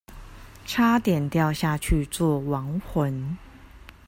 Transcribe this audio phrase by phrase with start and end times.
[0.65, 3.37] 差點掉下去做亡魂